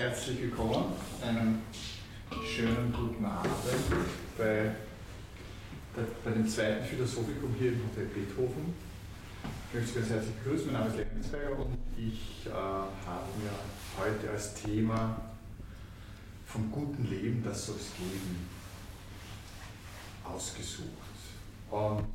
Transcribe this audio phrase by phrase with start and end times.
[0.00, 1.60] Herzlich willkommen, einen
[2.42, 3.52] schönen guten Abend
[4.38, 4.70] bei,
[5.94, 8.72] der, bei dem zweiten Philosophikum hier im Hotel Beethoven.
[9.68, 13.50] Ich möchte Sie ganz herzlich begrüßen, mein Name ist Lenzberger und ich äh, habe mir
[13.98, 15.20] heute als Thema
[16.46, 18.48] vom guten Leben, das soll es geben,
[20.24, 20.88] ausgesucht.
[21.70, 22.06] Und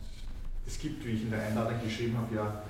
[0.65, 2.63] es gibt, wie ich in der Einladung geschrieben habe, ja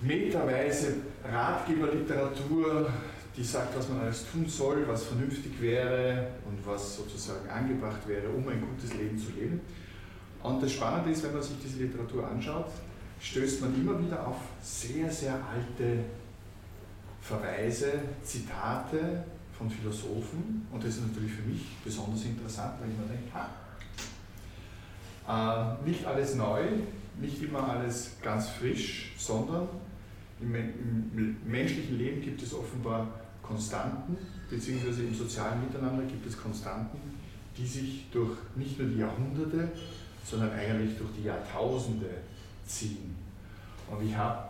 [0.00, 2.90] meterweise Ratgeberliteratur,
[3.36, 8.28] die sagt, was man alles tun soll, was vernünftig wäre und was sozusagen angebracht wäre,
[8.28, 9.60] um ein gutes Leben zu leben.
[10.42, 12.70] Und das Spannende ist, wenn man sich diese Literatur anschaut,
[13.20, 16.04] stößt man immer wieder auf sehr, sehr alte
[17.20, 17.92] Verweise,
[18.22, 19.24] Zitate
[19.56, 20.66] von Philosophen.
[20.70, 23.48] Und das ist natürlich für mich besonders interessant, weil ich mir denke, ha,
[25.26, 26.62] äh, nicht alles neu,
[27.20, 29.68] nicht immer alles ganz frisch, sondern
[30.40, 33.08] im, im, menschlichen Leben gibt es offenbar
[33.46, 34.16] Konstanten,
[34.48, 36.98] beziehungsweise im sozialen Miteinander gibt es Konstanten,
[37.56, 39.70] die sich durch nicht nur die Jahrhunderte,
[40.24, 42.08] sondern eigentlich durch die Jahrtausende
[42.66, 43.14] ziehen.
[43.90, 44.48] Und ich habe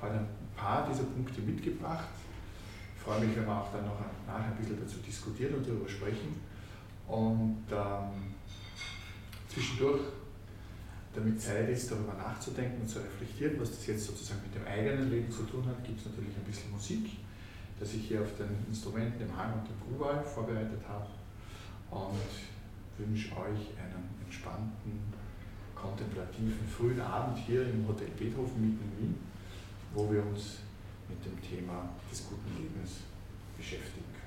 [0.00, 2.08] heute ein paar dieser Punkte mitgebracht.
[2.96, 5.88] Ich freue mich, wenn wir auch dann noch nachher ein bisschen dazu diskutieren und darüber
[5.88, 6.40] sprechen.
[7.06, 8.34] Und ähm,
[9.48, 10.00] zwischendurch
[11.14, 15.10] damit Zeit ist, darüber nachzudenken und zu reflektieren, was das jetzt sozusagen mit dem eigenen
[15.10, 17.06] Leben zu tun hat, gibt es natürlich ein bisschen Musik,
[17.78, 21.06] das ich hier auf den Instrumenten, dem Hang und dem Gruwal vorbereitet habe
[21.90, 22.20] und
[22.98, 25.12] wünsche euch einen entspannten,
[25.74, 29.14] kontemplativen frühen Abend hier im Hotel Beethoven mitten in Wien,
[29.92, 30.58] wo wir uns
[31.08, 33.00] mit dem Thema des guten Lebens
[33.56, 34.24] beschäftigen können.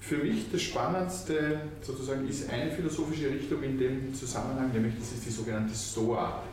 [0.00, 5.26] Für mich das Spannendste sozusagen ist eine philosophische Richtung in dem Zusammenhang, nämlich das ist
[5.26, 6.44] die sogenannte Stoa.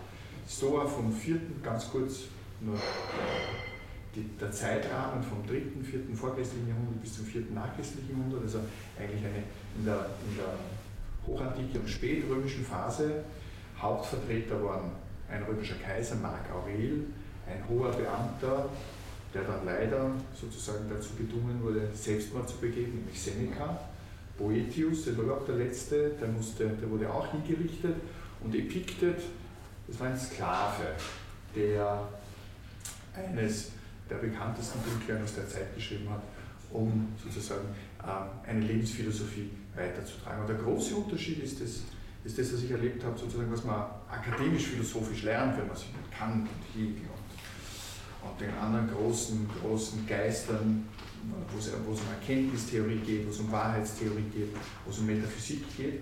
[0.48, 2.24] Stoa vom vierten, ganz kurz
[2.60, 2.78] nur
[4.16, 8.60] die, der Zeitrahmen vom dritten, vierten vorchristlichen Jahrhundert bis zum vierten nachchristlichen Jahrhundert, also
[9.00, 9.44] eigentlich eine
[9.78, 10.54] in der, in der
[11.26, 13.24] hochantiken und spätrömischen Phase.
[13.80, 14.92] Hauptvertreter waren
[15.30, 17.06] ein römischer Kaiser, Mark Aurel,
[17.48, 18.70] ein hoher Beamter,
[19.34, 23.80] der dann leider sozusagen dazu gedungen wurde, Selbstmord zu begehen, nämlich Seneca.
[24.38, 27.96] Boetius, der war auch der letzte, der, musste, der wurde auch hingerichtet.
[28.44, 29.22] Und Epiktet,
[29.88, 30.96] das war ein Sklave,
[31.56, 32.08] der
[33.14, 33.72] eines
[34.10, 36.22] der bekanntesten Bücher aus der Zeit geschrieben hat,
[36.72, 37.68] um sozusagen
[38.02, 40.42] äh, eine Lebensphilosophie weiterzutragen.
[40.42, 41.82] Und der große Unterschied ist das,
[42.24, 46.12] ist das, was ich erlebt habe, sozusagen, was man akademisch-philosophisch lernt, wenn man sich mit
[46.12, 47.24] Kant und Hegel und
[48.24, 50.86] und den anderen großen, großen Geistern,
[51.52, 54.50] wo es, wo es um Erkenntnistheorie geht, wo es um Wahrheitstheorie geht,
[54.86, 56.02] wo es um Metaphysik geht.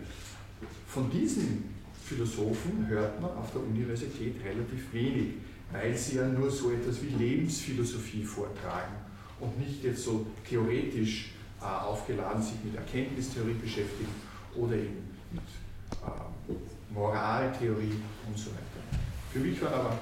[0.88, 1.81] Von diesen
[2.12, 5.36] Philosophen hört man auf der Universität relativ wenig,
[5.72, 8.96] weil sie ja nur so etwas wie Lebensphilosophie vortragen
[9.40, 14.12] und nicht jetzt so theoretisch äh, aufgeladen sich mit Erkenntnistheorie beschäftigen
[14.58, 15.44] oder eben mit
[16.04, 19.00] äh, Moraltheorie und so weiter.
[19.32, 19.98] Für mich war aber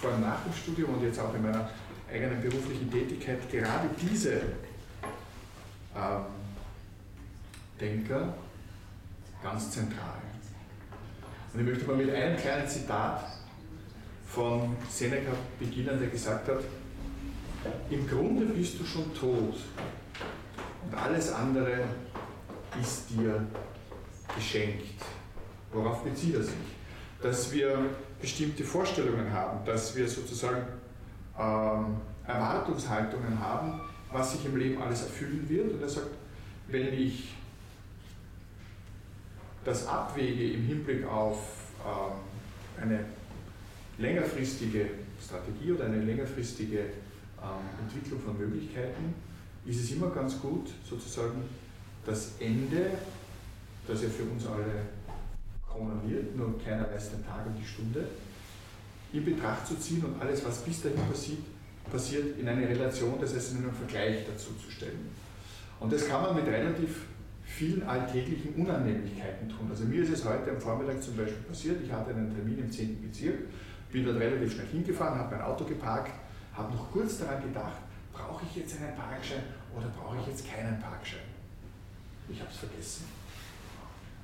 [0.00, 1.70] vor allem nach dem Studium und jetzt auch in meiner
[2.12, 4.42] eigenen beruflichen Tätigkeit gerade diese
[5.94, 6.24] ähm,
[7.80, 8.34] Denker
[9.40, 10.33] ganz zentral.
[11.54, 13.24] Und ich möchte mal mit einem kleinen Zitat
[14.26, 16.64] von Seneca beginnen, der gesagt hat,
[17.90, 19.54] im Grunde bist du schon tot
[20.84, 21.84] und alles andere
[22.80, 23.46] ist dir
[24.34, 25.00] geschenkt.
[25.72, 26.54] Worauf bezieht er sich?
[27.22, 27.78] Dass wir
[28.20, 30.66] bestimmte Vorstellungen haben, dass wir sozusagen
[31.38, 35.72] ähm, Erwartungshaltungen haben, was sich im Leben alles erfüllen wird.
[35.72, 36.10] Und er sagt,
[36.66, 37.34] wenn ich
[39.64, 41.38] das abwäge im Hinblick auf
[41.84, 43.04] ähm, eine
[43.98, 44.86] längerfristige
[45.22, 49.14] Strategie oder eine längerfristige ähm, Entwicklung von Möglichkeiten,
[49.66, 51.42] ist es immer ganz gut, sozusagen
[52.04, 52.90] das Ende,
[53.86, 54.66] das ja für uns alle
[55.66, 58.06] kommen wird, nur keiner weiß den Tag und die Stunde,
[59.12, 61.38] in Betracht zu ziehen und alles, was bis dahin passiert,
[61.90, 65.08] passiert in eine Relation, das heißt in einen Vergleich dazu zu stellen.
[65.80, 67.06] Und das kann man mit relativ
[67.54, 69.68] vielen alltäglichen Unannehmlichkeiten tun.
[69.70, 72.70] Also mir ist es heute am Vormittag zum Beispiel passiert, ich hatte einen Termin im
[72.70, 73.00] 10.
[73.00, 73.38] Bezirk,
[73.92, 76.12] bin dort relativ schnell hingefahren, habe mein Auto geparkt,
[76.52, 77.78] habe noch kurz daran gedacht,
[78.12, 79.44] brauche ich jetzt einen Parkschein
[79.76, 81.20] oder brauche ich jetzt keinen Parkschein?
[82.28, 83.04] Ich habe es vergessen.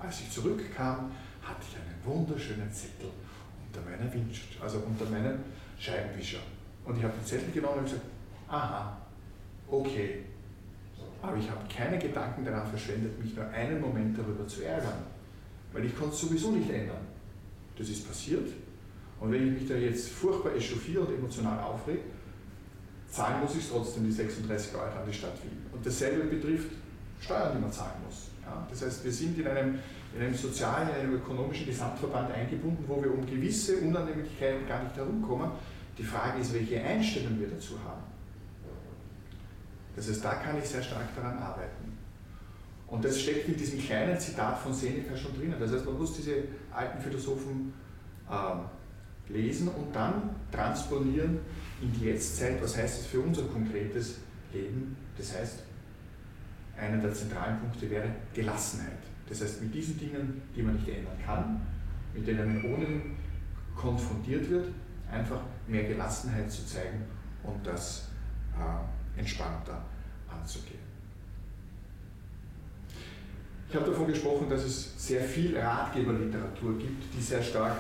[0.01, 1.13] Als ich zurückkam,
[1.43, 3.11] hatte ich einen wunderschönen Zettel
[3.65, 5.39] unter meiner Winch, also unter meinem
[5.79, 6.41] Scheibenwischer.
[6.85, 8.03] Und ich habe den Zettel genommen und gesagt,
[8.49, 8.97] aha,
[9.69, 10.25] okay.
[11.23, 15.05] Aber ich habe keine Gedanken daran verschwendet, mich nur einen Moment darüber zu ärgern,
[15.73, 17.07] weil ich konnte es sowieso nicht ändern.
[17.77, 18.49] Das ist passiert
[19.21, 22.01] Und wenn ich mich da jetzt furchtbar echauffiere und emotional aufrege,
[23.11, 25.67] zahlen muss ich trotzdem die 36 Euro an die Stadt Wien.
[25.73, 26.71] Und dasselbe betrifft
[27.21, 28.29] Steuern, die man zahlen muss.
[28.45, 29.79] Ja, das heißt, wir sind in einem,
[30.15, 34.97] in einem sozialen, in einem ökonomischen Gesamtverband eingebunden, wo wir um gewisse Unannehmlichkeiten gar nicht
[34.97, 35.51] herumkommen.
[35.99, 38.03] Die Frage ist, welche Einstellung wir dazu haben.
[39.97, 41.99] Das heißt, da kann ich sehr stark daran arbeiten.
[42.87, 45.57] Und das steckt in diesem kleinen Zitat von Seneca schon drinnen.
[45.59, 46.43] Das heißt, man muss diese
[46.73, 47.73] alten Philosophen
[48.29, 51.39] äh, lesen und dann transponieren
[51.81, 52.61] in die Jetztzeit.
[52.63, 54.17] Was heißt das für unser konkretes
[54.53, 54.97] Leben?
[55.17, 55.61] Das heißt,
[56.77, 58.99] einer der zentralen Punkte wäre Gelassenheit.
[59.29, 61.61] Das heißt, mit diesen Dingen, die man nicht ändern kann,
[62.13, 62.87] mit denen man ohne
[63.77, 64.67] konfrontiert wird,
[65.11, 67.05] einfach mehr Gelassenheit zu zeigen
[67.45, 68.09] und das
[68.59, 69.83] äh, entspannter
[70.29, 70.91] anzugehen.
[73.69, 77.77] Ich habe davon gesprochen, dass es sehr viel Ratgeberliteratur gibt, die sehr stark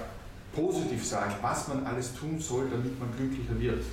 [0.54, 3.84] positiv sagt, was man alles tun soll, damit man glücklicher wird.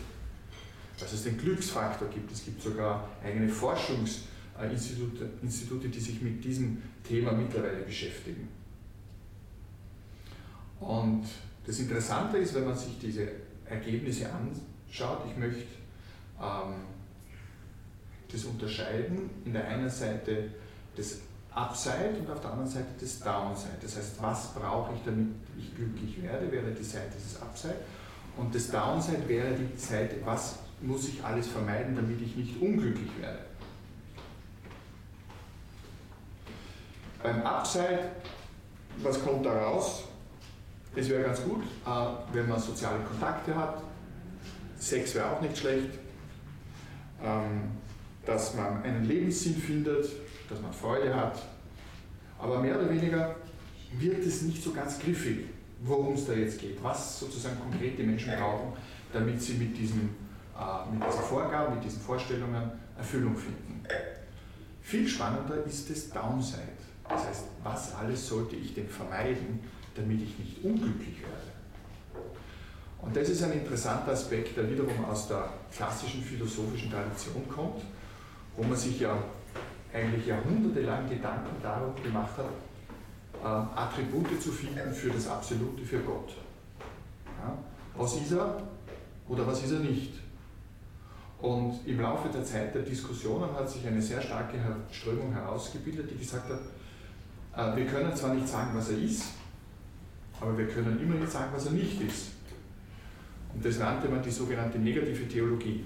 [0.99, 2.31] Dass es den Glücksfaktor gibt.
[2.31, 8.47] Es gibt sogar eigene Forschungsinstitute, Institute, die sich mit diesem Thema mittlerweile beschäftigen.
[10.79, 11.25] Und
[11.65, 13.27] das Interessante ist, wenn man sich diese
[13.65, 15.63] Ergebnisse anschaut, ich möchte
[16.39, 16.75] ähm,
[18.31, 19.29] das unterscheiden.
[19.45, 20.49] In der einen Seite
[20.95, 21.19] das
[21.51, 23.77] Upside und auf der anderen Seite das Downside.
[23.81, 27.75] Das heißt, was brauche ich, damit ich glücklich werde, wäre die Seite des Upside.
[28.37, 33.09] Und das Downside wäre die Seite, was muss ich alles vermeiden, damit ich nicht unglücklich
[33.19, 33.39] werde.
[37.23, 38.11] Beim Upside,
[39.01, 40.03] was kommt da raus?
[40.95, 43.81] Es wäre ganz gut, äh, wenn man soziale Kontakte hat.
[44.79, 45.89] Sex wäre auch nicht schlecht.
[48.27, 50.05] Dass man einen Lebenssinn findet,
[50.49, 51.41] dass man Freude hat.
[52.37, 53.35] Aber mehr oder weniger
[53.97, 55.45] wird es nicht so ganz griffig,
[55.81, 58.73] worum es da jetzt geht, was sozusagen konkret die Menschen brauchen,
[59.11, 60.09] damit sie mit, diesem,
[60.55, 63.83] äh, mit diesen Vorgaben, mit diesen Vorstellungen Erfüllung finden.
[64.81, 66.61] Viel spannender ist das Downside.
[67.07, 69.61] Das heißt, was alles sollte ich denn vermeiden,
[69.95, 71.57] damit ich nicht unglücklich werde?
[73.01, 77.81] Und das ist ein interessanter Aspekt, der wiederum aus der klassischen philosophischen Tradition kommt,
[78.57, 79.15] wo man sich ja
[79.93, 82.45] eigentlich jahrhundertelang Gedanken darum gemacht hat,
[83.43, 86.33] äh, Attribute zu finden für das Absolute, für Gott.
[87.41, 87.57] Ja?
[87.95, 88.63] Was ist er
[89.29, 90.13] oder was ist er nicht?
[91.39, 94.57] Und im Laufe der Zeit der Diskussionen hat sich eine sehr starke
[94.91, 99.25] Strömung herausgebildet, die gesagt hat, äh, wir können zwar nicht sagen, was er ist,
[100.41, 102.31] aber wir können immer nicht sagen, was er nicht ist.
[103.53, 105.85] Und das nannte man die sogenannte negative Theologie.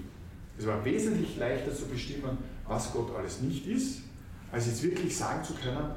[0.58, 4.02] Es war wesentlich leichter zu bestimmen, was Gott alles nicht ist,
[4.50, 5.90] als jetzt wirklich sagen zu können,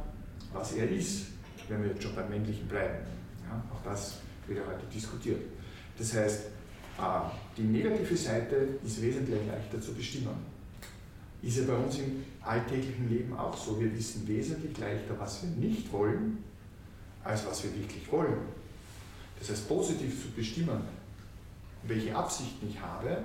[0.54, 1.28] was er ist,
[1.68, 3.06] wenn wir jetzt schon beim Männlichen bleiben.
[3.44, 5.42] Ja, auch das wird ja heute diskutiert.
[5.98, 6.46] Das heißt,
[6.98, 7.02] äh,
[7.58, 10.56] die negative Seite ist wesentlich leichter zu bestimmen.
[11.42, 13.80] Ist ja bei uns im alltäglichen Leben auch so.
[13.80, 16.44] Wir wissen wesentlich leichter, was wir nicht wollen,
[17.24, 18.38] als was wir wirklich wollen.
[19.40, 20.82] Das heißt, positiv zu bestimmen,
[21.84, 23.18] welche Absichten ich habe,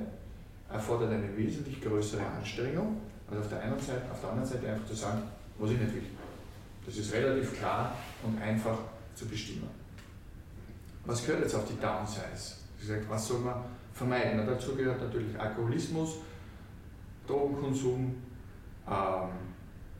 [0.72, 4.86] erfordert eine wesentlich größere Anstrengung, also auf der einen Seite, auf der anderen Seite einfach
[4.86, 5.22] zu sagen,
[5.58, 6.02] was ich nicht will.
[6.86, 8.78] Das ist relativ klar und einfach
[9.14, 9.68] zu bestimmen.
[11.04, 12.64] Was gehört jetzt auf die Downsides?
[13.08, 14.32] Was soll man vermeiden?
[14.36, 16.16] Na, dazu gehört natürlich Alkoholismus,
[17.26, 18.14] Drogenkonsum,
[18.88, 19.28] ähm,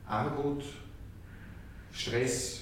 [0.07, 0.63] Armut,
[1.91, 2.61] Stress,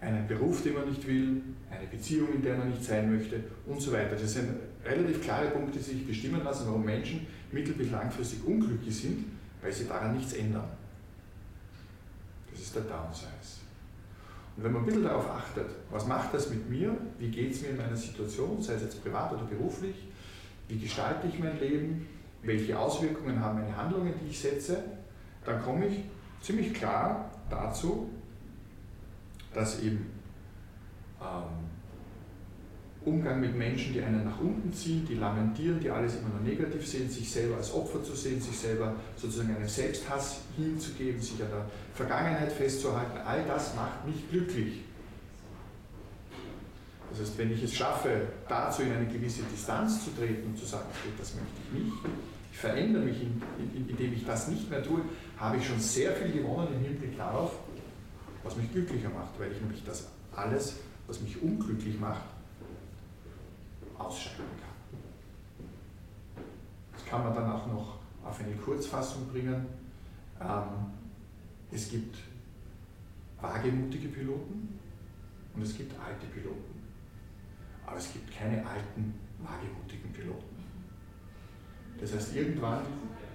[0.00, 3.80] einen Beruf, den man nicht will, eine Beziehung, in der man nicht sein möchte und
[3.80, 4.16] so weiter.
[4.16, 4.48] Das sind
[4.84, 9.24] relativ klare Punkte, die sich bestimmen lassen, warum Menschen mittel- bis langfristig unglücklich sind
[9.62, 10.68] weil sie daran nichts ändern.
[12.50, 13.60] Das ist der Downsize.
[14.56, 17.62] Und wenn man ein bisschen darauf achtet, was macht das mit mir, wie geht es
[17.62, 19.96] mir in meiner Situation, sei es jetzt privat oder beruflich,
[20.68, 22.06] wie gestalte ich mein Leben,
[22.42, 24.82] welche Auswirkungen haben meine Handlungen, die ich setze,
[25.44, 26.04] dann komme ich
[26.42, 28.10] ziemlich klar dazu,
[29.52, 30.06] dass eben
[31.20, 31.69] ähm,
[33.02, 36.86] Umgang mit Menschen, die einen nach unten ziehen, die lamentieren, die alles immer nur negativ
[36.86, 41.48] sehen, sich selber als Opfer zu sehen, sich selber sozusagen einem Selbsthass hinzugeben, sich an
[41.50, 44.82] der Vergangenheit festzuhalten, all das macht mich glücklich.
[47.10, 50.66] Das heißt, wenn ich es schaffe, dazu in eine gewisse Distanz zu treten und zu
[50.66, 51.96] sagen, okay, das möchte ich nicht,
[52.52, 53.42] ich verändere mich, in,
[53.74, 55.00] in, indem ich das nicht mehr tue,
[55.38, 57.52] habe ich schon sehr viel gewonnen im Hinblick darauf,
[58.44, 60.76] was mich glücklicher macht, weil ich nämlich das alles,
[61.06, 62.22] was mich unglücklich macht,
[64.00, 66.44] ausschalten kann.
[66.92, 69.66] Das kann man dann auch noch auf eine Kurzfassung bringen.
[70.40, 70.92] Ähm,
[71.70, 72.16] es gibt
[73.40, 74.78] wagemutige Piloten
[75.54, 76.80] und es gibt alte Piloten.
[77.86, 80.56] aber es gibt keine alten, wagemutigen Piloten.
[82.00, 82.82] Das heißt, irgendwann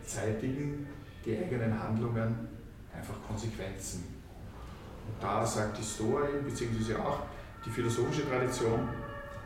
[0.05, 0.87] zeitigen
[1.25, 2.47] die eigenen Handlungen
[2.95, 4.05] einfach Konsequenzen.
[5.07, 7.23] Und da sagt die Stoa, beziehungsweise auch
[7.65, 8.87] die philosophische Tradition,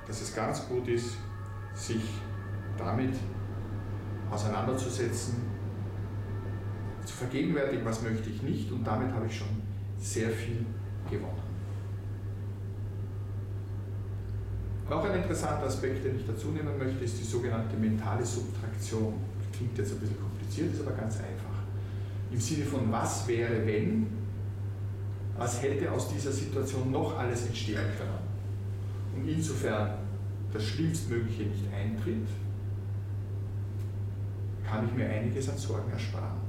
[0.09, 1.17] dass es ganz gut ist,
[1.75, 2.01] sich
[2.77, 3.13] damit
[4.31, 5.35] auseinanderzusetzen,
[7.05, 9.61] zu vergegenwärtigen, was möchte ich nicht, und damit habe ich schon
[9.99, 10.65] sehr viel
[11.09, 11.43] gewonnen.
[14.89, 19.13] Noch ein interessanter Aspekt, den ich dazu nehmen möchte, ist die sogenannte mentale Subtraktion.
[19.55, 21.61] Klingt jetzt ein bisschen kompliziert, ist aber ganz einfach.
[22.31, 24.07] Im Sinne von, was wäre, wenn,
[25.37, 28.28] was hätte aus dieser Situation noch alles entstehen können.
[29.19, 29.89] Und insofern
[30.53, 32.27] das Schlimmstmögliche nicht eintritt,
[34.65, 36.39] kann ich mir einiges an Sorgen ersparen.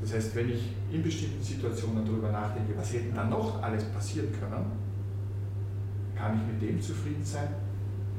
[0.00, 4.28] Das heißt, wenn ich in bestimmten Situationen darüber nachdenke, was hätte da noch alles passieren
[4.32, 4.72] können,
[6.16, 7.48] kann ich mit dem zufrieden sein,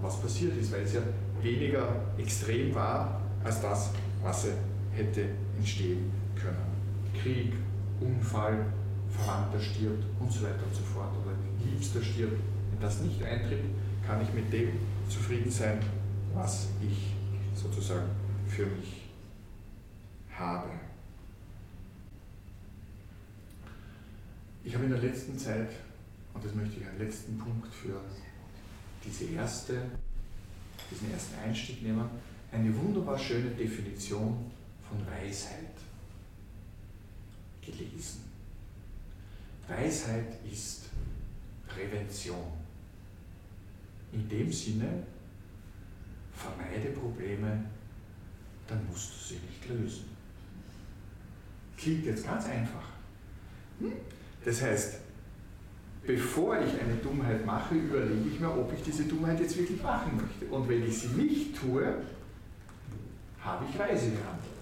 [0.01, 1.01] was passiert ist, weil es ja
[1.41, 4.47] weniger extrem war als das, was
[4.93, 5.25] hätte
[5.57, 6.71] entstehen können.
[7.21, 7.53] Krieg,
[7.99, 8.65] Unfall,
[9.09, 11.33] Verwandter stirbt und so weiter und so fort oder
[11.69, 12.41] Liebster stirbt.
[12.71, 13.63] Wenn das nicht eintritt,
[14.05, 14.69] kann ich mit dem
[15.09, 15.79] zufrieden sein,
[16.33, 17.13] was ich
[17.55, 18.09] sozusagen
[18.47, 19.03] für mich
[20.31, 20.69] habe.
[24.63, 25.69] Ich habe in der letzten Zeit
[26.33, 27.99] und das möchte ich als letzten Punkt für
[29.05, 29.81] diese erste,
[30.89, 32.09] diesen ersten Einstieg nehmen.
[32.51, 34.51] Eine wunderbar schöne Definition
[34.87, 35.75] von Weisheit
[37.61, 38.21] gelesen.
[39.67, 40.83] Weisheit ist
[41.67, 42.51] Prävention.
[44.11, 45.03] In dem Sinne,
[46.33, 47.63] vermeide Probleme,
[48.67, 50.05] dann musst du sie nicht lösen.
[51.77, 52.83] Klingt jetzt ganz einfach.
[53.79, 53.93] Hm?
[54.45, 54.99] Das heißt,
[56.05, 60.17] bevor ich eine Dummheit mache, überlege ich mir, ob ich diese Dummheit jetzt wirklich machen
[60.17, 60.53] möchte.
[60.53, 62.03] Und wenn ich sie nicht tue,
[63.41, 64.53] habe ich weise gehandelt.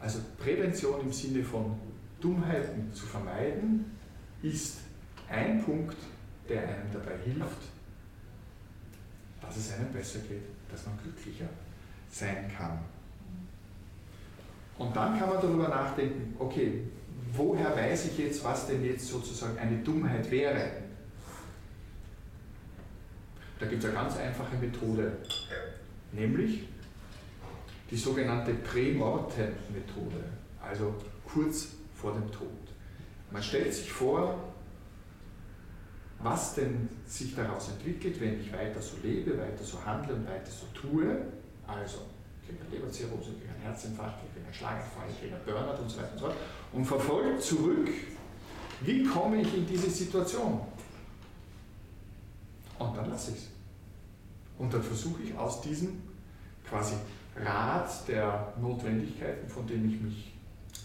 [0.00, 1.76] Also Prävention im Sinne von
[2.20, 3.84] Dummheiten zu vermeiden,
[4.42, 4.78] ist
[5.28, 5.96] ein Punkt,
[6.48, 7.62] der einem dabei hilft,
[9.40, 11.48] dass es einem besser geht, dass man glücklicher
[12.10, 12.78] sein kann.
[14.78, 16.82] Und dann kann man darüber nachdenken, okay,
[17.32, 20.70] woher weiß ich jetzt, was denn jetzt sozusagen eine Dummheit wäre?
[23.58, 25.12] Da gibt es eine ganz einfache Methode,
[26.12, 26.68] nämlich
[27.90, 30.24] die sogenannte Prämortem-Methode,
[30.60, 32.48] also kurz vor dem Tod.
[33.30, 34.53] Man stellt sich vor,
[36.20, 40.50] was denn sich daraus entwickelt, wenn ich weiter so lebe, weiter so handle und weiter
[40.50, 41.26] so tue.
[41.66, 41.98] Also
[42.46, 46.12] kriege eine Leberzirrhose, kriege einen Herzinfarkt, kriege einen Schlaganfall, kriege einen Burnout und so weiter
[46.12, 46.36] und so fort.
[46.72, 47.88] Und verfolgt zurück,
[48.80, 50.60] wie komme ich in diese Situation?
[52.78, 53.48] Und dann lasse ich es.
[54.58, 56.02] Und dann versuche ich aus diesem
[56.68, 56.94] quasi
[57.36, 60.32] Rad der Notwendigkeiten, von dem ich mich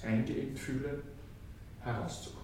[0.03, 1.01] eingeengt fühle,
[1.81, 2.38] herauszukommen.